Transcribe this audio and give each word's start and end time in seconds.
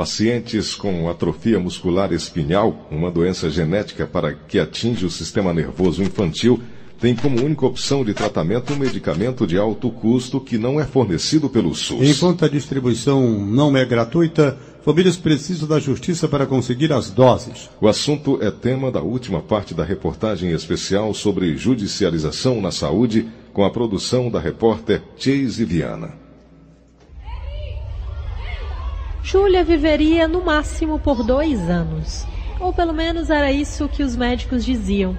Pacientes 0.00 0.74
com 0.74 1.10
atrofia 1.10 1.60
muscular 1.60 2.10
espinhal, 2.10 2.88
uma 2.90 3.10
doença 3.10 3.50
genética 3.50 4.06
para 4.06 4.32
que 4.32 4.58
atinge 4.58 5.04
o 5.04 5.10
sistema 5.10 5.52
nervoso 5.52 6.02
infantil, 6.02 6.58
têm 6.98 7.14
como 7.14 7.44
única 7.44 7.66
opção 7.66 8.02
de 8.02 8.14
tratamento 8.14 8.72
um 8.72 8.76
medicamento 8.76 9.46
de 9.46 9.58
alto 9.58 9.90
custo 9.90 10.40
que 10.40 10.56
não 10.56 10.80
é 10.80 10.86
fornecido 10.86 11.50
pelo 11.50 11.74
SUS. 11.74 12.00
Enquanto 12.00 12.46
a 12.46 12.48
distribuição 12.48 13.44
não 13.44 13.76
é 13.76 13.84
gratuita, 13.84 14.56
famílias 14.82 15.18
precisam 15.18 15.68
da 15.68 15.78
justiça 15.78 16.26
para 16.26 16.46
conseguir 16.46 16.94
as 16.94 17.10
doses. 17.10 17.68
O 17.78 17.86
assunto 17.86 18.38
é 18.40 18.50
tema 18.50 18.90
da 18.90 19.02
última 19.02 19.42
parte 19.42 19.74
da 19.74 19.84
reportagem 19.84 20.52
especial 20.52 21.12
sobre 21.12 21.58
judicialização 21.58 22.58
na 22.62 22.70
saúde, 22.70 23.28
com 23.52 23.66
a 23.66 23.70
produção 23.70 24.30
da 24.30 24.40
repórter 24.40 25.02
Chase 25.18 25.62
Viana. 25.62 26.29
Júlia 29.22 29.62
viveria 29.62 30.26
no 30.26 30.44
máximo 30.44 30.98
por 30.98 31.22
dois 31.22 31.68
anos. 31.68 32.26
Ou 32.58 32.72
pelo 32.72 32.92
menos 32.92 33.30
era 33.30 33.52
isso 33.52 33.88
que 33.88 34.02
os 34.02 34.16
médicos 34.16 34.64
diziam. 34.64 35.16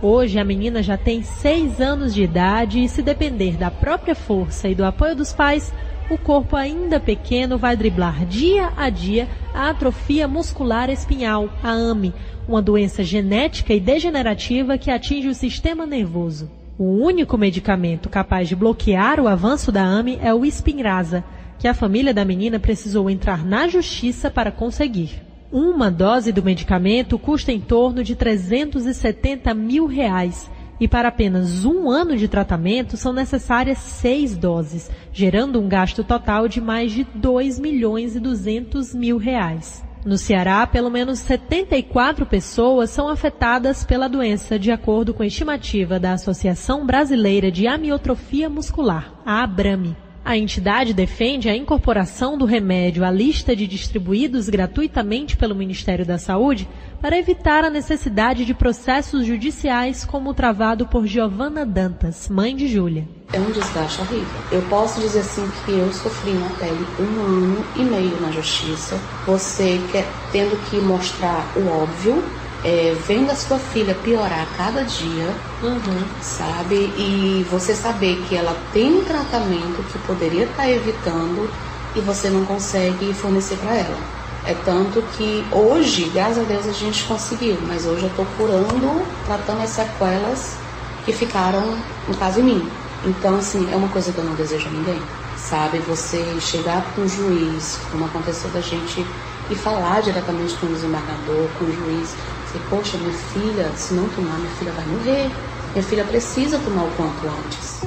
Hoje 0.00 0.38
a 0.38 0.44
menina 0.44 0.82
já 0.82 0.96
tem 0.96 1.22
seis 1.22 1.80
anos 1.80 2.14
de 2.14 2.22
idade 2.22 2.82
e, 2.82 2.88
se 2.88 3.02
depender 3.02 3.56
da 3.56 3.70
própria 3.70 4.14
força 4.14 4.68
e 4.68 4.74
do 4.74 4.84
apoio 4.84 5.14
dos 5.14 5.32
pais, 5.32 5.72
o 6.08 6.16
corpo 6.16 6.56
ainda 6.56 6.98
pequeno 6.98 7.58
vai 7.58 7.76
driblar 7.76 8.24
dia 8.24 8.72
a 8.76 8.88
dia 8.88 9.28
a 9.52 9.68
atrofia 9.68 10.26
muscular 10.26 10.88
espinhal, 10.88 11.50
a 11.62 11.70
AME, 11.70 12.14
uma 12.48 12.62
doença 12.62 13.04
genética 13.04 13.74
e 13.74 13.78
degenerativa 13.78 14.78
que 14.78 14.90
atinge 14.90 15.28
o 15.28 15.34
sistema 15.34 15.84
nervoso. 15.86 16.50
O 16.78 17.04
único 17.04 17.36
medicamento 17.36 18.08
capaz 18.08 18.48
de 18.48 18.56
bloquear 18.56 19.20
o 19.20 19.28
avanço 19.28 19.70
da 19.70 19.82
AME 19.82 20.18
é 20.22 20.32
o 20.32 20.50
Spinraza 20.50 21.22
que 21.60 21.68
a 21.68 21.74
família 21.74 22.14
da 22.14 22.24
menina 22.24 22.58
precisou 22.58 23.10
entrar 23.10 23.44
na 23.44 23.68
justiça 23.68 24.30
para 24.30 24.50
conseguir. 24.50 25.22
Uma 25.52 25.90
dose 25.90 26.32
do 26.32 26.42
medicamento 26.42 27.18
custa 27.18 27.52
em 27.52 27.60
torno 27.60 28.02
de 28.02 28.16
370 28.16 29.52
mil 29.52 29.84
reais 29.84 30.50
e 30.80 30.88
para 30.88 31.08
apenas 31.08 31.66
um 31.66 31.90
ano 31.90 32.16
de 32.16 32.28
tratamento 32.28 32.96
são 32.96 33.12
necessárias 33.12 33.76
seis 33.76 34.34
doses, 34.34 34.90
gerando 35.12 35.60
um 35.60 35.68
gasto 35.68 36.02
total 36.02 36.48
de 36.48 36.62
mais 36.62 36.92
de 36.92 37.04
2 37.14 37.58
milhões 37.58 38.16
e 38.16 38.20
200 38.20 38.94
mil 38.94 39.18
reais. 39.18 39.84
No 40.02 40.16
Ceará, 40.16 40.66
pelo 40.66 40.88
menos 40.88 41.18
74 41.18 42.24
pessoas 42.24 42.88
são 42.88 43.06
afetadas 43.06 43.84
pela 43.84 44.08
doença, 44.08 44.58
de 44.58 44.72
acordo 44.72 45.12
com 45.12 45.22
a 45.22 45.26
estimativa 45.26 46.00
da 46.00 46.14
Associação 46.14 46.86
Brasileira 46.86 47.52
de 47.52 47.66
Amiotrofia 47.66 48.48
Muscular, 48.48 49.12
a 49.26 49.42
ABRAME. 49.42 49.94
A 50.24 50.36
entidade 50.36 50.92
defende 50.92 51.48
a 51.48 51.56
incorporação 51.56 52.36
do 52.36 52.44
remédio 52.44 53.04
à 53.04 53.10
lista 53.10 53.56
de 53.56 53.66
distribuídos 53.66 54.48
gratuitamente 54.48 55.36
pelo 55.36 55.54
Ministério 55.54 56.04
da 56.04 56.18
Saúde 56.18 56.68
para 57.00 57.18
evitar 57.18 57.64
a 57.64 57.70
necessidade 57.70 58.44
de 58.44 58.52
processos 58.52 59.26
judiciais 59.26 60.04
como 60.04 60.30
o 60.30 60.34
travado 60.34 60.86
por 60.86 61.06
Giovana 61.06 61.64
Dantas, 61.64 62.28
mãe 62.28 62.54
de 62.54 62.68
Júlia. 62.68 63.08
É 63.32 63.40
um 63.40 63.50
desgaste 63.50 64.00
horrível. 64.00 64.40
Eu 64.52 64.62
posso 64.62 65.00
dizer 65.00 65.20
assim 65.20 65.48
que 65.64 65.72
eu 65.72 65.90
sofri 65.92 66.34
na 66.34 66.48
pele 66.50 66.84
um 66.98 67.22
ano 67.22 67.64
e 67.76 67.84
meio 67.84 68.20
na 68.20 68.30
justiça, 68.30 68.98
você 69.24 69.80
quer, 69.90 70.06
tendo 70.32 70.56
que 70.68 70.76
mostrar 70.80 71.46
o 71.56 71.66
óbvio, 71.68 72.22
é, 72.64 72.94
vendo 73.06 73.30
a 73.30 73.34
sua 73.34 73.58
filha 73.58 73.94
piorar 73.94 74.42
a 74.42 74.56
cada 74.56 74.82
dia, 74.82 75.34
uhum. 75.62 76.04
sabe? 76.20 76.74
E 76.96 77.46
você 77.50 77.74
saber 77.74 78.22
que 78.28 78.36
ela 78.36 78.56
tem 78.72 78.98
um 78.98 79.04
tratamento 79.04 79.82
que 79.90 79.98
poderia 80.00 80.44
estar 80.44 80.64
tá 80.64 80.70
evitando 80.70 81.50
e 81.94 82.00
você 82.00 82.28
não 82.28 82.44
consegue 82.44 83.12
fornecer 83.14 83.56
para 83.56 83.74
ela. 83.74 83.98
É 84.46 84.54
tanto 84.64 85.02
que 85.16 85.44
hoje, 85.52 86.10
graças 86.14 86.38
a 86.38 86.42
Deus, 86.42 86.66
a 86.66 86.72
gente 86.72 87.04
conseguiu, 87.04 87.58
mas 87.66 87.86
hoje 87.86 88.02
eu 88.02 88.08
estou 88.08 88.26
curando, 88.36 89.02
tratando 89.26 89.62
as 89.62 89.70
sequelas 89.70 90.56
que 91.04 91.12
ficaram, 91.12 91.78
no 92.08 92.14
caso, 92.16 92.40
em 92.40 92.44
mim. 92.44 92.70
Então, 93.04 93.36
assim, 93.36 93.70
é 93.72 93.76
uma 93.76 93.88
coisa 93.88 94.12
que 94.12 94.18
eu 94.18 94.24
não 94.24 94.34
desejo 94.34 94.68
a 94.68 94.70
ninguém, 94.70 95.00
sabe? 95.36 95.78
Você 95.80 96.22
chegar 96.40 96.82
com 96.94 97.02
um 97.02 97.08
juiz, 97.08 97.78
como 97.90 98.04
aconteceu 98.04 98.50
da 98.50 98.60
gente, 98.60 99.04
e 99.50 99.54
falar 99.54 100.00
diretamente 100.00 100.54
com 100.56 100.66
o 100.66 100.70
desembargador, 100.70 101.48
com 101.58 101.64
o 101.64 101.72
juiz, 101.72 102.14
e, 102.54 102.58
poxa, 102.68 102.98
minha 102.98 103.12
filha, 103.12 103.70
se 103.76 103.94
não 103.94 104.08
tomar, 104.08 104.38
minha 104.38 104.50
filha 104.50 104.72
vai 104.72 104.84
morrer. 104.86 105.30
Minha 105.72 105.84
filha 105.84 106.04
precisa 106.04 106.58
tomar 106.58 106.84
o 106.84 106.90
quanto 106.96 107.26
antes. 107.26 107.80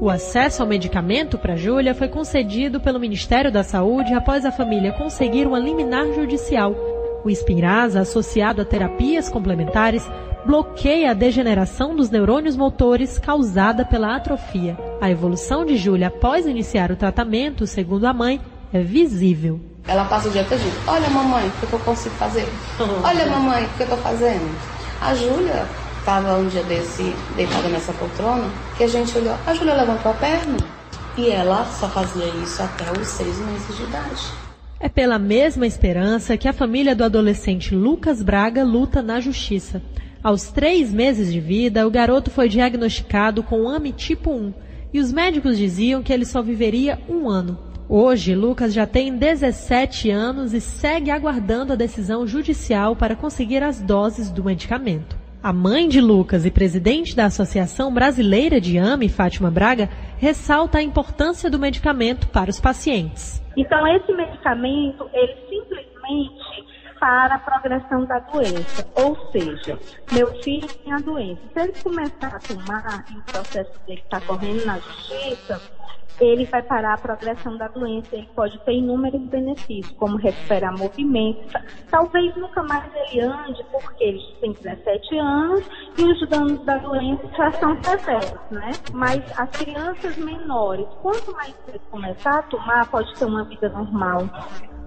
O 0.00 0.08
acesso 0.08 0.62
ao 0.62 0.68
medicamento 0.68 1.36
para 1.36 1.56
Júlia 1.56 1.94
foi 1.94 2.08
concedido 2.08 2.80
pelo 2.80 3.00
Ministério 3.00 3.52
da 3.52 3.62
Saúde 3.62 4.14
após 4.14 4.46
a 4.46 4.52
família 4.52 4.92
conseguir 4.92 5.46
uma 5.46 5.58
liminar 5.58 6.06
judicial. 6.14 6.74
O 7.22 7.30
Spinraza, 7.30 8.00
associado 8.00 8.62
a 8.62 8.64
terapias 8.64 9.28
complementares, 9.28 10.08
bloqueia 10.46 11.10
a 11.10 11.14
degeneração 11.14 11.94
dos 11.94 12.08
neurônios 12.08 12.56
motores 12.56 13.18
causada 13.18 13.84
pela 13.84 14.16
atrofia. 14.16 14.78
A 15.00 15.10
evolução 15.10 15.66
de 15.66 15.76
Júlia 15.76 16.06
após 16.06 16.46
iniciar 16.46 16.90
o 16.90 16.96
tratamento, 16.96 17.66
segundo 17.66 18.06
a 18.06 18.12
mãe, 18.14 18.40
é 18.72 18.80
visível. 18.80 19.60
Ela 19.86 20.04
passa 20.04 20.28
o 20.28 20.30
dia 20.30 20.44
todo. 20.44 20.60
Olha, 20.86 21.08
mamãe, 21.10 21.48
o 21.48 21.66
que 21.66 21.72
eu 21.72 21.78
consigo 21.80 22.14
fazer? 22.16 22.48
Olha, 23.02 23.26
mamãe, 23.26 23.64
o 23.64 23.68
que 23.70 23.82
eu 23.82 23.88
tô 23.88 23.96
fazendo? 23.96 24.56
A 25.00 25.14
Júlia 25.14 25.66
estava 25.98 26.36
um 26.36 26.48
dia 26.48 26.62
desse 26.64 27.14
deitada 27.36 27.68
nessa 27.68 27.92
poltrona 27.92 28.48
que 28.76 28.84
a 28.84 28.86
gente 28.86 29.16
olhou. 29.16 29.34
A 29.46 29.54
Júlia 29.54 29.74
levantou 29.74 30.12
a 30.12 30.14
perna 30.14 30.56
e 31.16 31.30
ela 31.30 31.64
só 31.64 31.88
fazia 31.88 32.26
isso 32.26 32.62
até 32.62 32.90
os 32.98 33.06
seis 33.06 33.38
meses 33.38 33.76
de 33.76 33.82
idade. 33.84 34.22
É 34.78 34.88
pela 34.88 35.18
mesma 35.18 35.66
esperança 35.66 36.36
que 36.36 36.48
a 36.48 36.52
família 36.52 36.94
do 36.94 37.04
adolescente 37.04 37.74
Lucas 37.74 38.22
Braga 38.22 38.64
luta 38.64 39.02
na 39.02 39.20
justiça. 39.20 39.82
Aos 40.22 40.48
três 40.48 40.92
meses 40.92 41.32
de 41.32 41.40
vida, 41.40 41.86
o 41.86 41.90
garoto 41.90 42.30
foi 42.30 42.48
diagnosticado 42.48 43.42
com 43.42 43.68
AMI 43.68 43.92
tipo 43.92 44.30
1 44.30 44.52
e 44.92 45.00
os 45.00 45.12
médicos 45.12 45.56
diziam 45.56 46.02
que 46.02 46.12
ele 46.12 46.24
só 46.24 46.42
viveria 46.42 46.98
um 47.08 47.28
ano. 47.28 47.69
Hoje, 47.92 48.36
Lucas 48.36 48.72
já 48.72 48.86
tem 48.86 49.16
17 49.16 50.10
anos 50.10 50.54
e 50.54 50.60
segue 50.60 51.10
aguardando 51.10 51.72
a 51.72 51.76
decisão 51.76 52.24
judicial 52.24 52.94
para 52.94 53.16
conseguir 53.16 53.64
as 53.64 53.82
doses 53.82 54.30
do 54.30 54.44
medicamento. 54.44 55.18
A 55.42 55.52
mãe 55.52 55.88
de 55.88 56.00
Lucas 56.00 56.46
e 56.46 56.52
presidente 56.52 57.16
da 57.16 57.24
Associação 57.24 57.92
Brasileira 57.92 58.60
de 58.60 58.78
AME, 58.78 59.08
Fátima 59.08 59.50
Braga, 59.50 59.88
ressalta 60.18 60.78
a 60.78 60.82
importância 60.84 61.50
do 61.50 61.58
medicamento 61.58 62.28
para 62.28 62.48
os 62.48 62.60
pacientes. 62.60 63.42
Então, 63.56 63.84
esse 63.88 64.12
medicamento, 64.12 65.10
ele 65.12 65.34
simplesmente 65.48 66.70
para 67.00 67.34
a 67.34 67.38
progressão 67.40 68.04
da 68.04 68.20
doença. 68.20 68.86
Ou 68.94 69.16
seja, 69.32 69.76
meu 70.12 70.28
filho 70.42 70.68
tem 70.68 70.92
a 70.92 70.98
doença. 70.98 71.40
Se 71.52 71.60
ele 71.60 71.72
começar 71.82 72.36
a 72.36 72.38
tomar 72.38 73.04
e 73.10 73.18
o 73.18 73.22
processo 73.22 73.72
dele 73.84 74.00
está 74.04 74.20
correndo 74.20 74.64
na 74.64 74.78
justiça, 74.78 75.60
ele 76.20 76.44
vai 76.44 76.62
parar 76.62 76.94
a 76.94 76.98
progressão 76.98 77.56
da 77.56 77.68
doença, 77.68 78.14
ele 78.14 78.28
pode 78.34 78.58
ter 78.60 78.72
inúmeros 78.72 79.22
benefícios, 79.22 79.94
como 79.96 80.16
recuperar 80.16 80.76
movimento, 80.76 81.58
talvez 81.90 82.34
nunca 82.36 82.62
mais 82.62 82.84
ele 82.94 83.20
ande, 83.20 83.64
porque 83.72 84.04
ele 84.04 84.20
tem 84.40 84.52
17 84.52 85.18
anos 85.18 85.64
e 85.98 86.04
os 86.04 86.28
danos 86.28 86.64
da 86.64 86.78
doença 86.78 87.22
já 87.36 87.52
são 87.52 87.82
severos, 87.82 88.40
né? 88.50 88.70
Mas 88.92 89.22
as 89.38 89.50
crianças 89.50 90.16
menores, 90.16 90.86
quanto 91.02 91.32
mais 91.32 91.54
cedo 91.66 91.80
começar 91.90 92.38
a 92.38 92.42
tomar, 92.42 92.90
pode 92.90 93.12
ter 93.18 93.24
uma 93.24 93.44
vida 93.44 93.68
normal. 93.68 94.28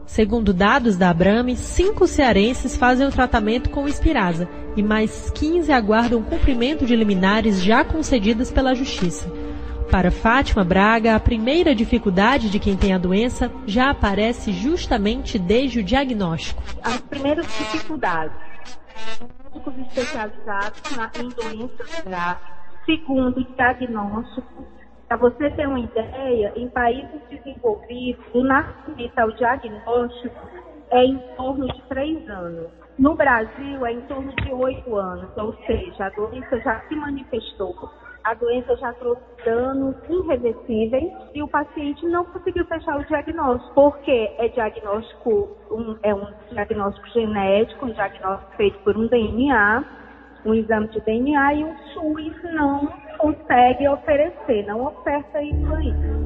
Segundo 0.06 0.54
dados 0.54 0.98
da 0.98 1.10
Abrame, 1.10 1.56
cinco 1.56 2.06
cearenses 2.06 2.76
fazem 2.76 3.08
o 3.08 3.12
tratamento 3.12 3.70
com 3.70 3.88
Espirasa 3.88 4.50
e 4.76 4.84
mais 4.84 5.32
15 5.32 5.72
aguardam 5.72 6.22
cumprimento 6.22 6.86
de 6.86 6.96
liminares 6.96 7.64
já 7.64 7.86
concedidas 7.86 8.52
pela 8.52 8.76
Justiça. 8.76 9.43
Para 9.92 10.12
Fátima 10.12 10.64
Braga, 10.64 11.16
a 11.16 11.20
primeira 11.20 11.76
dificuldade 11.76 12.50
de 12.50 12.60
quem 12.60 12.76
tem 12.76 12.94
a 12.94 12.98
doença 12.98 13.52
já 13.66 13.92
aparece 13.92 14.52
justamente 14.52 15.38
desde 15.38 15.80
o 15.80 15.84
diagnóstico. 15.84 16.62
As 16.84 17.00
primeiras 17.02 17.46
dificuldades, 17.46 18.36
médicos 19.52 19.78
especializados 19.80 20.82
em 21.20 21.30
doenças 21.30 22.02
graves. 22.04 22.44
Segundo, 22.86 23.44
diagnóstico. 23.56 24.66
Para 25.08 25.18
você 25.18 25.50
ter 25.52 25.68
uma 25.68 25.80
ideia, 25.80 26.54
em 26.56 26.68
países 26.70 27.22
desenvolvidos, 27.30 28.26
o 28.34 28.44
nascimento 28.44 29.20
ao 29.20 29.32
diagnóstico 29.32 30.50
é 30.92 31.06
em 31.06 31.18
torno 31.38 31.68
de 31.68 31.82
três 31.84 32.30
anos. 32.30 32.68
No 32.98 33.16
Brasil, 33.16 33.86
é 33.86 33.94
em 33.94 34.02
torno 34.02 34.34
de 34.36 34.52
oito 34.52 34.96
anos, 34.96 35.30
ou 35.38 35.56
seja, 35.66 36.06
a 36.06 36.10
doença 36.10 36.60
já 36.60 36.80
se 36.88 36.96
manifestou 36.96 37.74
a 38.24 38.34
doença 38.34 38.76
já 38.78 38.94
trouxe 38.94 39.22
danos 39.44 39.96
irreversíveis 40.10 41.12
e 41.34 41.44
o 41.44 41.48
paciente 41.48 42.06
não 42.08 42.24
conseguiu 42.26 42.66
fechar 42.66 42.98
o 42.98 43.06
diagnóstico, 43.06 43.74
porque 43.74 44.32
é 44.38 44.48
diagnóstico, 44.48 45.50
um, 45.70 45.98
é 46.02 46.16
um 46.16 46.26
diagnóstico 46.52 47.08
genético, 47.10 47.86
um 47.86 47.92
diagnóstico 47.92 48.56
feito 48.56 48.80
por 48.80 48.98
um 48.98 49.08
DNA, 49.08 49.84
um 50.46 50.54
exame 50.54 50.88
de 50.88 51.02
DNA 51.02 51.54
e 51.56 51.64
o 51.66 51.76
SUS 51.94 52.54
não 52.54 52.88
consegue 53.18 53.88
oferecer, 53.90 54.66
não 54.66 54.86
oferta 54.86 55.42
isso 55.42 55.76
aí. 55.76 56.23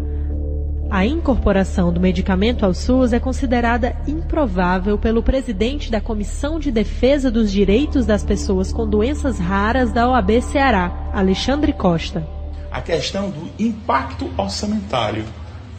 A 0.89 1.05
incorporação 1.05 1.91
do 1.91 1.99
medicamento 1.99 2.65
ao 2.65 2.73
SUS 2.73 3.11
é 3.11 3.19
considerada 3.19 3.93
improvável 4.07 4.97
pelo 4.97 5.21
presidente 5.21 5.91
da 5.91 5.99
Comissão 5.99 6.59
de 6.59 6.71
Defesa 6.71 7.29
dos 7.29 7.51
Direitos 7.51 8.05
das 8.05 8.23
Pessoas 8.23 8.71
com 8.71 8.87
Doenças 8.87 9.37
Raras 9.37 9.91
da 9.91 10.09
OAB 10.09 10.41
Ceará, 10.41 11.11
Alexandre 11.13 11.73
Costa. 11.73 12.25
A 12.71 12.79
questão 12.79 13.29
do 13.29 13.49
impacto 13.59 14.31
orçamentário 14.37 15.25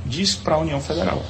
disso 0.04 0.42
para 0.44 0.56
a 0.56 0.58
União 0.58 0.80
Federal. 0.80 1.22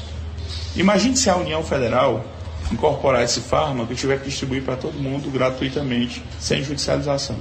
Imagine 0.75 1.17
se 1.17 1.31
a 1.31 1.37
União 1.37 1.63
Federal 1.63 2.25
incorporar 2.73 3.23
esse 3.23 3.41
fármaco 3.41 3.93
e 3.93 3.97
tiver 3.97 4.19
que 4.19 4.29
distribuir 4.29 4.65
para 4.65 4.75
todo 4.75 4.95
mundo 4.95 5.31
gratuitamente, 5.31 6.23
sem 6.41 6.65
judicialização. 6.65 7.37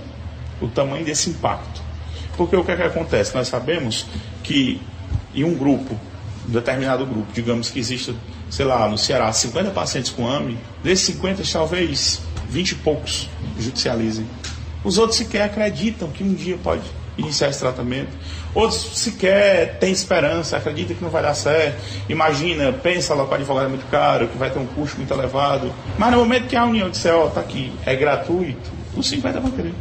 O 0.62 0.68
tamanho 0.68 1.04
desse 1.04 1.32
impacto. 1.32 1.82
Porque 2.38 2.56
o 2.56 2.64
que, 2.64 2.72
é 2.72 2.76
que 2.76 2.84
acontece? 2.84 3.34
Nós 3.34 3.48
sabemos 3.48 4.06
que 4.44 4.80
em 5.34 5.44
um 5.44 5.56
grupo, 5.56 6.00
determinado 6.48 7.06
grupo, 7.06 7.28
digamos 7.34 7.70
que 7.70 7.80
exista, 7.80 8.14
sei 8.50 8.66
lá, 8.66 8.88
no 8.88 8.98
Ceará, 8.98 9.32
50 9.32 9.72
pacientes 9.72 10.12
com 10.12 10.28
AME, 10.28 10.58
desses 10.84 11.06
50, 11.08 11.44
talvez 11.52 12.22
20 12.50 12.72
e 12.72 12.76
poucos 12.76 13.30
judicializem. 13.60 14.26
Os 14.84 14.98
outros 14.98 15.18
sequer 15.18 15.44
acreditam 15.44 16.10
que 16.10 16.24
um 16.24 16.34
dia 16.34 16.58
pode 16.64 16.84
iniciar 17.18 17.50
esse 17.50 17.60
tratamento. 17.60 18.10
Outros 18.54 18.98
sequer 18.98 19.78
têm 19.80 19.92
esperança, 19.92 20.56
acreditam 20.56 20.96
que 20.96 21.04
não 21.04 21.10
vai 21.10 21.22
dar 21.22 21.34
certo. 21.34 21.82
Imagina, 22.08 22.72
pensa 22.72 23.14
lá 23.14 23.26
para 23.26 23.38
advogado 23.38 23.66
é 23.66 23.70
muito 23.70 23.90
caro, 23.90 24.28
que 24.28 24.38
vai 24.38 24.50
ter 24.50 24.60
um 24.60 24.68
custo 24.68 24.98
muito 24.98 25.14
elevado. 25.14 25.74
Mas 25.98 26.12
no 26.12 26.18
momento 26.20 26.48
que 26.48 26.56
a 26.56 26.64
União 26.64 26.90
disser, 26.90 27.14
ó, 27.14 27.26
oh, 27.26 27.30
tá 27.30 27.42
aqui, 27.42 27.74
é 27.86 27.96
gratuito, 27.96 28.72
os 28.96 29.08
50 29.10 29.40
vão 29.40 29.52
querer. 29.52 29.74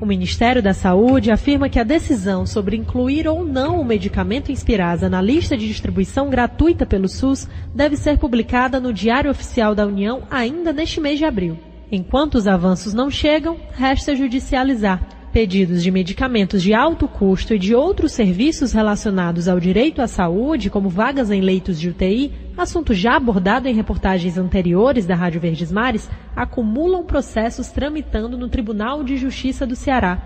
O 0.00 0.06
Ministério 0.06 0.62
da 0.62 0.72
Saúde 0.74 1.30
afirma 1.30 1.68
que 1.68 1.78
a 1.78 1.84
decisão 1.84 2.44
sobre 2.46 2.76
incluir 2.76 3.26
ou 3.26 3.44
não 3.44 3.80
o 3.80 3.84
medicamento 3.84 4.52
Inspirasa 4.52 5.08
na 5.08 5.20
lista 5.20 5.56
de 5.56 5.66
distribuição 5.66 6.28
gratuita 6.28 6.84
pelo 6.84 7.08
SUS 7.08 7.48
deve 7.74 7.96
ser 7.96 8.18
publicada 8.18 8.80
no 8.80 8.92
Diário 8.92 9.30
Oficial 9.30 9.74
da 9.74 9.86
União 9.86 10.22
ainda 10.30 10.72
neste 10.72 11.00
mês 11.00 11.18
de 11.18 11.24
abril. 11.24 11.58
Enquanto 11.92 12.36
os 12.36 12.46
avanços 12.46 12.94
não 12.94 13.10
chegam, 13.10 13.56
resta 13.72 14.14
judicializar. 14.14 15.19
Pedidos 15.32 15.80
de 15.80 15.92
medicamentos 15.92 16.60
de 16.60 16.74
alto 16.74 17.06
custo 17.06 17.54
e 17.54 17.58
de 17.58 17.72
outros 17.72 18.10
serviços 18.10 18.72
relacionados 18.72 19.46
ao 19.46 19.60
direito 19.60 20.02
à 20.02 20.08
saúde, 20.08 20.68
como 20.68 20.88
vagas 20.88 21.30
em 21.30 21.40
leitos 21.40 21.78
de 21.78 21.88
UTI, 21.88 22.32
assunto 22.56 22.92
já 22.92 23.14
abordado 23.14 23.68
em 23.68 23.74
reportagens 23.74 24.36
anteriores 24.36 25.06
da 25.06 25.14
Rádio 25.14 25.40
Verdes 25.40 25.70
Mares, 25.70 26.10
acumulam 26.34 27.04
processos 27.04 27.68
tramitando 27.68 28.36
no 28.36 28.48
Tribunal 28.48 29.04
de 29.04 29.16
Justiça 29.16 29.64
do 29.64 29.76
Ceará. 29.76 30.20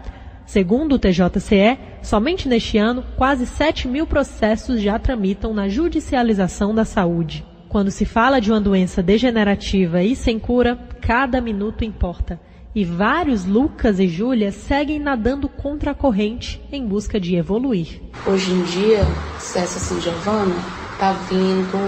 Segundo 0.46 0.94
o 0.94 0.98
TJCE, 0.98 1.78
somente 2.02 2.48
neste 2.48 2.78
ano, 2.78 3.04
quase 3.14 3.44
7 3.44 3.86
mil 3.86 4.06
processos 4.06 4.80
já 4.80 4.98
tramitam 4.98 5.52
na 5.52 5.68
judicialização 5.68 6.74
da 6.74 6.86
saúde. 6.86 7.44
Quando 7.68 7.90
se 7.90 8.06
fala 8.06 8.40
de 8.40 8.50
uma 8.50 8.60
doença 8.60 9.02
degenerativa 9.02 10.02
e 10.02 10.16
sem 10.16 10.38
cura, 10.38 10.78
cada 11.02 11.42
minuto 11.42 11.84
importa 11.84 12.40
e 12.74 12.84
vários 12.84 13.44
Lucas 13.44 14.00
e 14.00 14.08
Júlia 14.08 14.50
seguem 14.50 14.98
nadando 14.98 15.48
contra 15.48 15.92
a 15.92 15.94
corrente 15.94 16.60
em 16.72 16.84
busca 16.84 17.20
de 17.20 17.36
evoluir. 17.36 18.00
Hoje 18.26 18.50
em 18.50 18.62
dia, 18.62 19.04
se 19.38 19.58
essa 19.58 19.78
assim, 19.78 20.00
Giovana, 20.00 20.54
tá 20.98 21.12
vindo, 21.28 21.78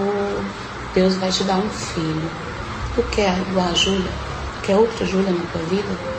Deus 0.93 1.17
vai 1.17 1.29
te 1.29 1.43
dar 1.43 1.57
um 1.57 1.69
filho. 1.69 2.29
Tu 2.95 3.03
quer 3.15 3.37
igual 3.49 3.67
a 3.67 3.73
Júlia? 3.73 4.11
Quer 4.63 4.75
outra 4.77 5.05
Júlia 5.05 5.31
na 5.31 5.43
tua 5.51 5.61
vida? 5.63 6.17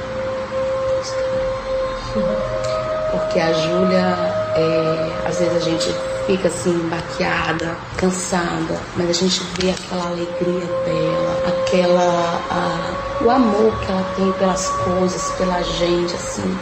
Porque 3.11 3.41
a 3.41 3.53
Júlia, 3.53 4.17
é, 4.57 5.27
às 5.27 5.39
vezes 5.39 5.57
a 5.57 5.61
gente 5.61 6.18
fica 6.29 6.49
assim, 6.49 6.77
baqueada, 6.91 7.75
cansada, 7.97 8.79
mas 8.97 9.09
a 9.09 9.13
gente 9.15 9.41
vê 9.59 9.71
aquela 9.71 10.09
alegria 10.09 10.67
dela, 10.85 11.43
aquela. 11.49 12.43
A, 12.51 13.25
o 13.25 13.31
amor 13.31 13.81
que 13.81 13.91
ela 13.91 14.05
tem 14.15 14.31
pelas 14.33 14.69
coisas, 14.69 15.33
pela 15.39 15.63
gente, 15.63 16.15
assim, 16.15 16.59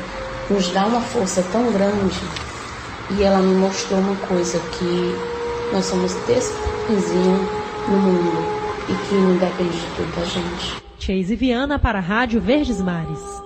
nos 0.49 0.69
dá 0.69 0.87
uma 0.87 1.01
força 1.01 1.45
tão 1.51 1.71
grande. 1.73 2.21
E 3.11 3.23
ela 3.23 3.39
me 3.39 3.55
mostrou 3.57 3.99
uma 3.99 4.17
coisa 4.29 4.59
que 4.79 5.17
nós 5.73 5.85
somos 5.85 6.15
desse 6.27 6.55
no 7.89 7.97
mundo 7.99 8.47
e 8.89 9.09
que 9.09 9.15
não 9.15 9.37
depende 9.37 9.77
de 9.79 9.87
tudo 9.97 10.17
da 10.17 10.25
gente. 10.25 10.83
Chase 10.99 11.37
Viana 11.37 11.79
para 11.79 11.99
a 11.99 12.03
Rádio 12.03 12.41
Verdes 12.41 12.81
Mares. 12.81 13.46